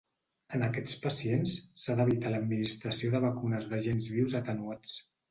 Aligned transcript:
En 0.59 0.63
aquests 0.67 0.93
pacients 1.01 1.51
s'ha 1.81 1.95
d'evitar 1.99 2.31
l'administració 2.35 3.11
de 3.17 3.21
vacunes 3.27 3.67
d'agents 3.75 4.07
vius 4.15 4.35
atenuats. 4.41 4.97